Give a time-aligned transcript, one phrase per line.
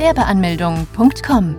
[0.00, 1.56] Gewerbeanmeldung.com.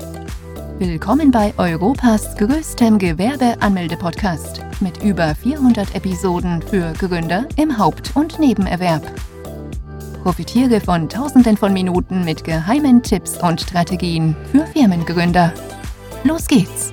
[0.80, 9.04] Willkommen bei Europas größtem Gewerbeanmelde-Podcast mit über 400 Episoden für Gründer im Haupt- und Nebenerwerb.
[10.23, 15.54] Profitiere von Tausenden von Minuten mit geheimen Tipps und Strategien für Firmengründer.
[16.23, 16.92] Los geht's!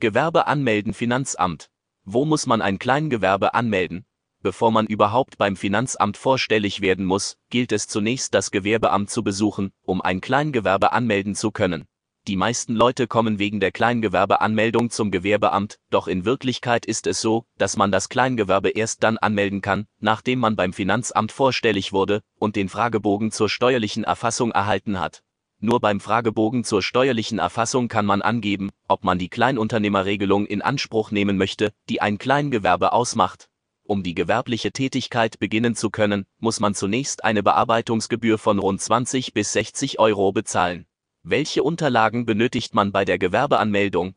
[0.00, 1.68] Gewerbe anmelden Finanzamt.
[2.06, 4.06] Wo muss man ein Kleingewerbe anmelden?
[4.42, 9.72] Bevor man überhaupt beim Finanzamt vorstellig werden muss, gilt es zunächst das Gewerbeamt zu besuchen,
[9.82, 11.86] um ein Kleingewerbe anmelden zu können.
[12.28, 17.44] Die meisten Leute kommen wegen der Kleingewerbeanmeldung zum Gewerbeamt, doch in Wirklichkeit ist es so,
[17.56, 22.56] dass man das Kleingewerbe erst dann anmelden kann, nachdem man beim Finanzamt vorstellig wurde und
[22.56, 25.22] den Fragebogen zur steuerlichen Erfassung erhalten hat.
[25.60, 31.12] Nur beim Fragebogen zur steuerlichen Erfassung kann man angeben, ob man die Kleinunternehmerregelung in Anspruch
[31.12, 33.48] nehmen möchte, die ein Kleingewerbe ausmacht.
[33.88, 39.32] Um die gewerbliche Tätigkeit beginnen zu können, muss man zunächst eine Bearbeitungsgebühr von rund 20
[39.32, 40.86] bis 60 Euro bezahlen.
[41.22, 44.16] Welche Unterlagen benötigt man bei der Gewerbeanmeldung?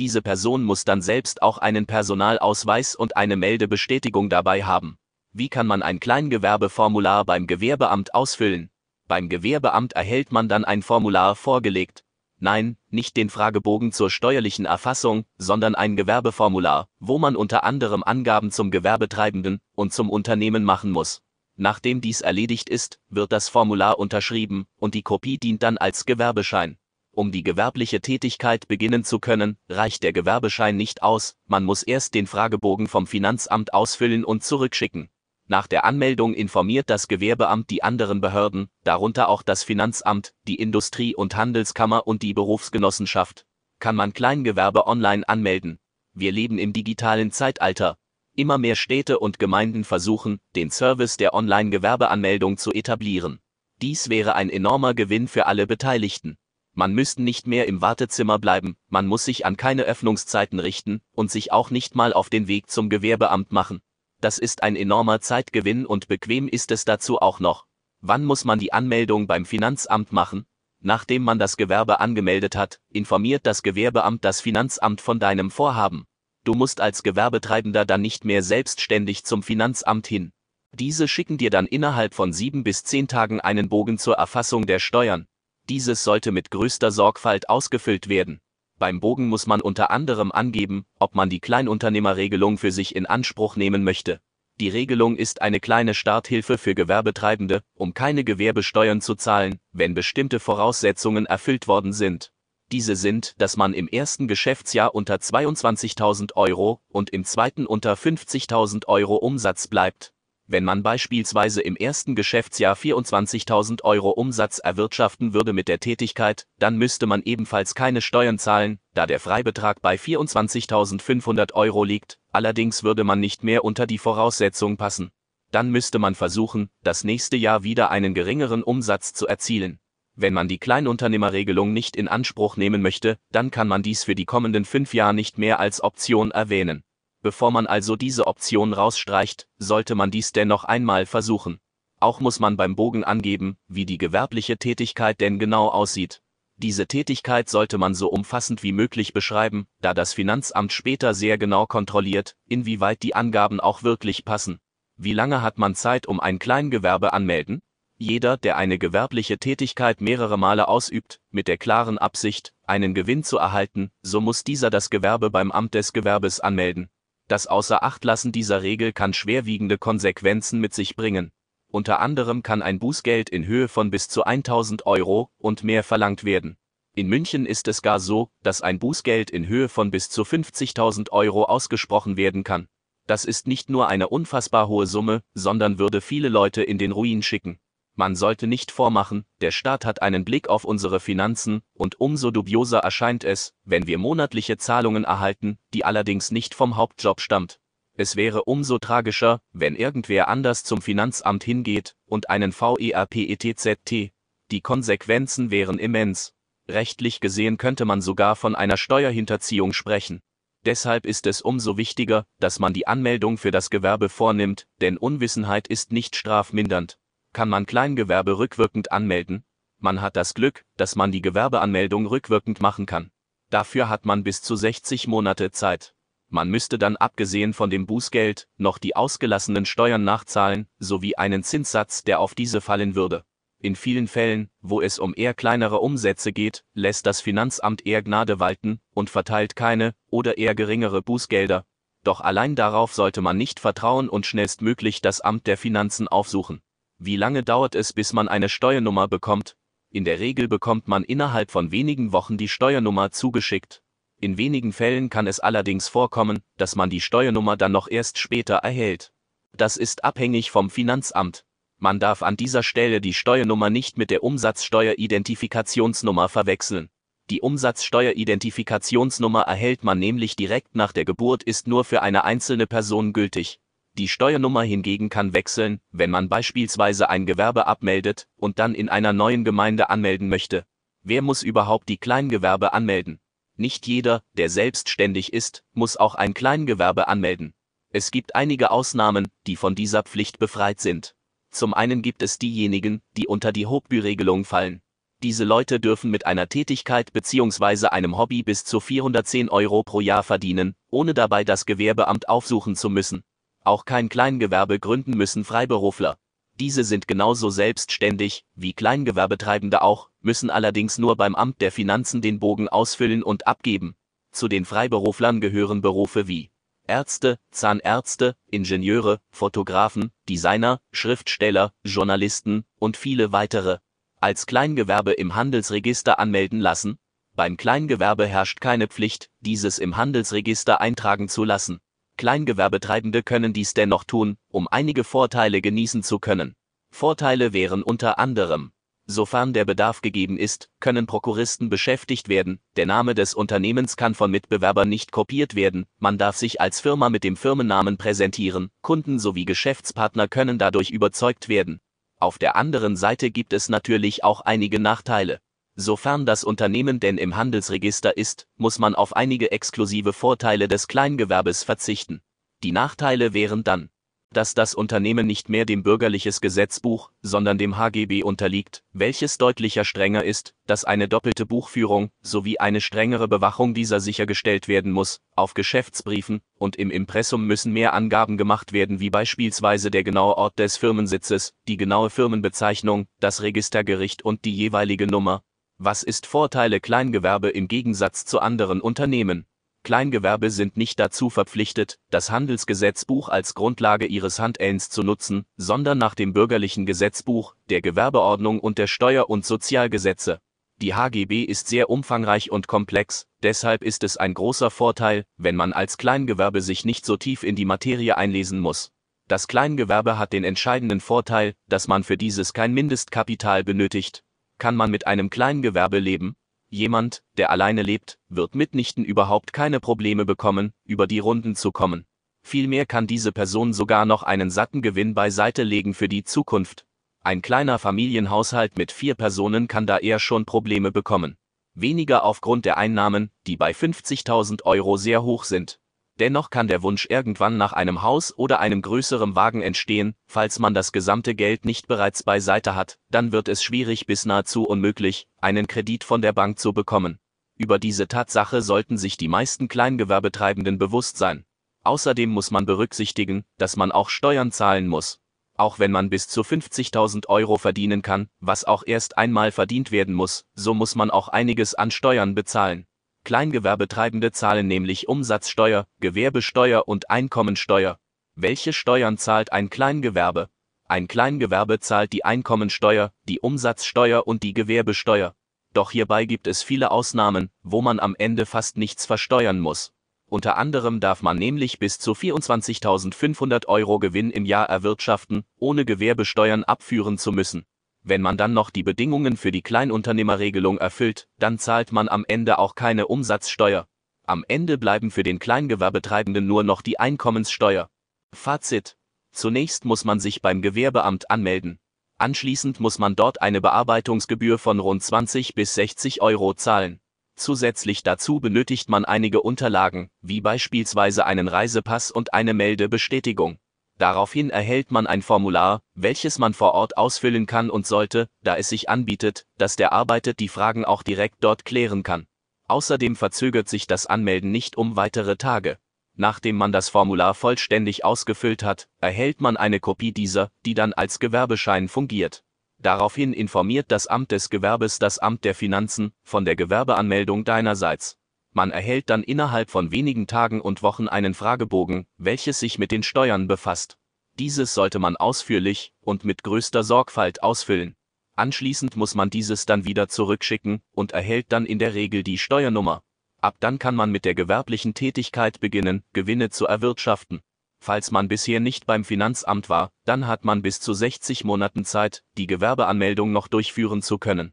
[0.00, 4.96] Diese Person muss dann selbst auch einen Personalausweis und eine Meldebestätigung dabei haben.
[5.34, 8.70] Wie kann man ein Kleingewerbeformular beim Gewerbeamt ausfüllen?
[9.08, 12.02] Beim Gewerbeamt erhält man dann ein Formular vorgelegt.
[12.38, 18.50] Nein, nicht den Fragebogen zur steuerlichen Erfassung, sondern ein Gewerbeformular, wo man unter anderem Angaben
[18.50, 21.20] zum Gewerbetreibenden und zum Unternehmen machen muss.
[21.56, 26.78] Nachdem dies erledigt ist, wird das Formular unterschrieben und die Kopie dient dann als Gewerbeschein.
[27.12, 32.14] Um die gewerbliche Tätigkeit beginnen zu können, reicht der Gewerbeschein nicht aus, man muss erst
[32.14, 35.10] den Fragebogen vom Finanzamt ausfüllen und zurückschicken.
[35.46, 41.16] Nach der Anmeldung informiert das Gewerbeamt die anderen Behörden, darunter auch das Finanzamt, die Industrie-
[41.16, 43.44] und Handelskammer und die Berufsgenossenschaft.
[43.80, 45.80] Kann man Kleingewerbe online anmelden?
[46.14, 47.96] Wir leben im digitalen Zeitalter.
[48.36, 53.40] Immer mehr Städte und Gemeinden versuchen, den Service der Online-Gewerbeanmeldung zu etablieren.
[53.82, 56.38] Dies wäre ein enormer Gewinn für alle Beteiligten.
[56.74, 61.30] Man müsste nicht mehr im Wartezimmer bleiben, man muss sich an keine Öffnungszeiten richten und
[61.30, 63.80] sich auch nicht mal auf den Weg zum Gewerbeamt machen.
[64.20, 67.66] Das ist ein enormer Zeitgewinn und bequem ist es dazu auch noch.
[68.00, 70.46] Wann muss man die Anmeldung beim Finanzamt machen?
[70.80, 76.06] Nachdem man das Gewerbe angemeldet hat, informiert das Gewerbeamt das Finanzamt von deinem Vorhaben.
[76.44, 80.32] Du musst als Gewerbetreibender dann nicht mehr selbstständig zum Finanzamt hin.
[80.72, 84.78] Diese schicken dir dann innerhalb von sieben bis zehn Tagen einen Bogen zur Erfassung der
[84.78, 85.26] Steuern.
[85.70, 88.40] Dieses sollte mit größter Sorgfalt ausgefüllt werden.
[88.80, 93.54] Beim Bogen muss man unter anderem angeben, ob man die Kleinunternehmerregelung für sich in Anspruch
[93.54, 94.20] nehmen möchte.
[94.58, 100.40] Die Regelung ist eine kleine Starthilfe für Gewerbetreibende, um keine Gewerbesteuern zu zahlen, wenn bestimmte
[100.40, 102.32] Voraussetzungen erfüllt worden sind.
[102.72, 108.88] Diese sind, dass man im ersten Geschäftsjahr unter 22.000 Euro und im zweiten unter 50.000
[108.88, 110.12] Euro Umsatz bleibt.
[110.52, 116.76] Wenn man beispielsweise im ersten Geschäftsjahr 24.000 Euro Umsatz erwirtschaften würde mit der Tätigkeit, dann
[116.76, 123.04] müsste man ebenfalls keine Steuern zahlen, da der Freibetrag bei 24.500 Euro liegt, allerdings würde
[123.04, 125.12] man nicht mehr unter die Voraussetzung passen.
[125.52, 129.78] Dann müsste man versuchen, das nächste Jahr wieder einen geringeren Umsatz zu erzielen.
[130.16, 134.24] Wenn man die Kleinunternehmerregelung nicht in Anspruch nehmen möchte, dann kann man dies für die
[134.24, 136.82] kommenden fünf Jahre nicht mehr als Option erwähnen.
[137.22, 141.60] Bevor man also diese Option rausstreicht, sollte man dies dennoch einmal versuchen.
[142.00, 146.22] Auch muss man beim Bogen angeben, wie die gewerbliche Tätigkeit denn genau aussieht.
[146.56, 151.66] Diese Tätigkeit sollte man so umfassend wie möglich beschreiben, da das Finanzamt später sehr genau
[151.66, 154.58] kontrolliert, inwieweit die Angaben auch wirklich passen.
[154.96, 157.62] Wie lange hat man Zeit, um ein Kleingewerbe anmelden?
[157.96, 163.36] Jeder, der eine gewerbliche Tätigkeit mehrere Male ausübt, mit der klaren Absicht, einen Gewinn zu
[163.36, 166.88] erhalten, so muss dieser das Gewerbe beim Amt des Gewerbes anmelden.
[167.30, 171.30] Das Außerachtlassen dieser Regel kann schwerwiegende Konsequenzen mit sich bringen.
[171.70, 176.24] Unter anderem kann ein Bußgeld in Höhe von bis zu 1000 Euro und mehr verlangt
[176.24, 176.56] werden.
[176.96, 181.12] In München ist es gar so, dass ein Bußgeld in Höhe von bis zu 50.000
[181.12, 182.66] Euro ausgesprochen werden kann.
[183.06, 187.22] Das ist nicht nur eine unfassbar hohe Summe, sondern würde viele Leute in den Ruin
[187.22, 187.60] schicken.
[187.94, 192.78] Man sollte nicht vormachen, der Staat hat einen Blick auf unsere Finanzen, und umso dubioser
[192.78, 197.60] erscheint es, wenn wir monatliche Zahlungen erhalten, die allerdings nicht vom Hauptjob stammt.
[197.94, 204.12] Es wäre umso tragischer, wenn irgendwer anders zum Finanzamt hingeht und einen VERPETZT
[204.50, 206.32] Die Konsequenzen wären immens.
[206.68, 210.22] Rechtlich gesehen könnte man sogar von einer Steuerhinterziehung sprechen.
[210.64, 215.68] Deshalb ist es umso wichtiger, dass man die Anmeldung für das Gewerbe vornimmt, denn Unwissenheit
[215.68, 216.98] ist nicht strafmindernd.
[217.32, 219.44] Kann man Kleingewerbe rückwirkend anmelden?
[219.78, 223.12] Man hat das Glück, dass man die Gewerbeanmeldung rückwirkend machen kann.
[223.50, 225.94] Dafür hat man bis zu 60 Monate Zeit.
[226.28, 232.04] Man müsste dann abgesehen von dem Bußgeld noch die ausgelassenen Steuern nachzahlen, sowie einen Zinssatz,
[232.04, 233.24] der auf diese fallen würde.
[233.58, 238.40] In vielen Fällen, wo es um eher kleinere Umsätze geht, lässt das Finanzamt eher Gnade
[238.40, 241.64] walten und verteilt keine oder eher geringere Bußgelder.
[242.02, 246.62] Doch allein darauf sollte man nicht vertrauen und schnellstmöglich das Amt der Finanzen aufsuchen.
[247.02, 249.56] Wie lange dauert es, bis man eine Steuernummer bekommt?
[249.90, 253.82] In der Regel bekommt man innerhalb von wenigen Wochen die Steuernummer zugeschickt.
[254.20, 258.56] In wenigen Fällen kann es allerdings vorkommen, dass man die Steuernummer dann noch erst später
[258.56, 259.14] erhält.
[259.56, 261.46] Das ist abhängig vom Finanzamt.
[261.78, 266.90] Man darf an dieser Stelle die Steuernummer nicht mit der Umsatzsteueridentifikationsnummer verwechseln.
[267.30, 273.14] Die Umsatzsteueridentifikationsnummer erhält man nämlich direkt nach der Geburt ist nur für eine einzelne Person
[273.14, 273.58] gültig.
[274.00, 279.12] Die Steuernummer hingegen kann wechseln, wenn man beispielsweise ein Gewerbe abmeldet und dann in einer
[279.12, 280.64] neuen Gemeinde anmelden möchte.
[281.02, 283.20] Wer muss überhaupt die Kleingewerbe anmelden?
[283.58, 287.52] Nicht jeder, der selbstständig ist, muss auch ein Kleingewerbe anmelden.
[287.90, 291.14] Es gibt einige Ausnahmen, die von dieser Pflicht befreit sind.
[291.50, 294.80] Zum einen gibt es diejenigen, die unter die Hauptbü-Regelung fallen.
[295.22, 297.88] Diese Leute dürfen mit einer Tätigkeit bzw.
[297.88, 302.88] einem Hobby bis zu 410 Euro pro Jahr verdienen, ohne dabei das Gewerbeamt aufsuchen zu
[302.88, 303.24] müssen.
[303.62, 306.16] Auch kein Kleingewerbe gründen müssen Freiberufler.
[306.58, 312.38] Diese sind genauso selbstständig wie Kleingewerbetreibende auch, müssen allerdings nur beim Amt der Finanzen den
[312.38, 313.94] Bogen ausfüllen und abgeben.
[314.32, 316.50] Zu den Freiberuflern gehören Berufe wie
[316.86, 323.78] Ärzte, Zahnärzte, Ingenieure, Fotografen, Designer, Schriftsteller, Journalisten und viele weitere.
[324.20, 326.98] Als Kleingewerbe im Handelsregister anmelden lassen.
[327.34, 331.80] Beim Kleingewerbe herrscht keine Pflicht, dieses im Handelsregister eintragen zu lassen.
[332.20, 336.54] Kleingewerbetreibende können dies dennoch tun, um einige Vorteile genießen zu können.
[336.90, 338.72] Vorteile wären unter anderem
[339.06, 344.30] Sofern der Bedarf gegeben ist, können Prokuristen beschäftigt werden, der Name des Unternehmens kann von
[344.30, 349.46] Mitbewerbern nicht kopiert werden, man darf sich als Firma mit dem Firmennamen präsentieren, Kunden sowie
[349.46, 351.80] Geschäftspartner können dadurch überzeugt werden.
[352.18, 355.40] Auf der anderen Seite gibt es natürlich auch einige Nachteile.
[355.82, 361.64] Sofern das Unternehmen denn im Handelsregister ist, muss man auf einige exklusive Vorteile des Kleingewerbes
[361.64, 362.20] verzichten.
[362.62, 363.88] Die Nachteile wären dann,
[364.30, 370.22] dass das Unternehmen nicht mehr dem bürgerliches Gesetzbuch, sondern dem HGB unterliegt, welches deutlicher strenger
[370.22, 376.42] ist, dass eine doppelte Buchführung sowie eine strengere Bewachung dieser sichergestellt werden muss, auf Geschäftsbriefen
[376.58, 381.54] und im Impressum müssen mehr Angaben gemacht werden wie beispielsweise der genaue Ort des Firmensitzes,
[381.68, 385.42] die genaue Firmenbezeichnung, das Registergericht und die jeweilige Nummer,
[385.82, 389.46] was ist Vorteile Kleingewerbe im Gegensatz zu anderen Unternehmen?
[389.82, 396.14] Kleingewerbe sind nicht dazu verpflichtet, das Handelsgesetzbuch als Grundlage ihres Handelns zu nutzen, sondern nach
[396.14, 400.40] dem bürgerlichen Gesetzbuch, der Gewerbeordnung und der Steuer- und Sozialgesetze.
[400.82, 405.72] Die HGB ist sehr umfangreich und komplex, deshalb ist es ein großer Vorteil, wenn man
[405.72, 408.92] als Kleingewerbe sich nicht so tief in die Materie einlesen muss.
[409.28, 414.24] Das Kleingewerbe hat den entscheidenden Vorteil, dass man für dieses kein Mindestkapital benötigt,
[414.60, 416.36] kann man mit einem Kleingewerbe leben?
[416.68, 422.04] Jemand, der alleine lebt, wird mitnichten überhaupt keine Probleme bekommen, über die Runden zu kommen.
[422.42, 426.86] Vielmehr kann diese Person sogar noch einen satten Gewinn beiseite legen für die Zukunft.
[427.22, 431.36] Ein kleiner Familienhaushalt mit vier Personen kann da eher schon Probleme bekommen.
[431.74, 435.79] Weniger aufgrund der Einnahmen, die bei 50.000 Euro sehr hoch sind.
[436.20, 440.74] Dennoch kann der Wunsch irgendwann nach einem Haus oder einem größeren Wagen entstehen, falls man
[440.74, 445.66] das gesamte Geld nicht bereits beiseite hat, dann wird es schwierig bis nahezu unmöglich, einen
[445.66, 447.18] Kredit von der Bank zu bekommen.
[447.56, 451.46] Über diese Tatsache sollten sich die meisten Kleingewerbetreibenden bewusst sein.
[451.84, 455.20] Außerdem muss man berücksichtigen, dass man auch Steuern zahlen muss.
[455.56, 460.14] Auch wenn man bis zu 50.000 Euro verdienen kann, was auch erst einmal verdient werden
[460.14, 462.86] muss, so muss man auch einiges an Steuern bezahlen.
[463.24, 467.98] Kleingewerbetreibende zahlen nämlich Umsatzsteuer, Gewerbesteuer und Einkommensteuer.
[468.34, 470.48] Welche Steuern zahlt ein Kleingewerbe?
[470.88, 475.34] Ein Kleingewerbe zahlt die Einkommensteuer, die Umsatzsteuer und die Gewerbesteuer.
[475.72, 479.92] Doch hierbei gibt es viele Ausnahmen, wo man am Ende fast nichts versteuern muss.
[480.26, 486.64] Unter anderem darf man nämlich bis zu 24.500 Euro Gewinn im Jahr erwirtschaften, ohne Gewerbesteuern
[486.64, 487.66] abführen zu müssen.
[488.02, 492.58] Wenn man dann noch die Bedingungen für die Kleinunternehmerregelung erfüllt, dann zahlt man am Ende
[492.58, 493.86] auch keine Umsatzsteuer.
[494.26, 497.90] Am Ende bleiben für den Kleingewerbetreibenden nur noch die Einkommenssteuer.
[498.32, 498.96] Fazit.
[499.32, 501.78] Zunächst muss man sich beim Gewerbeamt anmelden.
[502.18, 507.00] Anschließend muss man dort eine Bearbeitungsgebühr von rund 20 bis 60 Euro zahlen.
[507.34, 513.58] Zusätzlich dazu benötigt man einige Unterlagen, wie beispielsweise einen Reisepass und eine Meldebestätigung.
[514.00, 518.70] Daraufhin erhält man ein Formular, welches man vor Ort ausfüllen kann und sollte, da es
[518.70, 522.26] sich anbietet, dass der arbeitet die Fragen auch direkt dort klären kann.
[522.66, 525.76] Außerdem verzögert sich das Anmelden nicht um weitere Tage.
[526.16, 531.18] Nachdem man das Formular vollständig ausgefüllt hat, erhält man eine Kopie dieser, die dann als
[531.18, 532.42] Gewerbeschein fungiert.
[532.78, 538.16] Daraufhin informiert das Amt des Gewerbes das Amt der Finanzen von der Gewerbeanmeldung deinerseits.
[538.52, 543.02] Man erhält dann innerhalb von wenigen Tagen und Wochen einen Fragebogen, welches sich mit den
[543.02, 543.96] Steuern befasst.
[544.38, 547.94] Dieses sollte man ausführlich und mit größter Sorgfalt ausfüllen.
[548.34, 553.02] Anschließend muss man dieses dann wieder zurückschicken und erhält dann in der Regel die Steuernummer.
[553.40, 557.40] Ab dann kann man mit der gewerblichen Tätigkeit beginnen, Gewinne zu erwirtschaften.
[557.80, 562.22] Falls man bisher nicht beim Finanzamt war, dann hat man bis zu 60 Monaten Zeit,
[562.36, 564.52] die Gewerbeanmeldung noch durchführen zu können.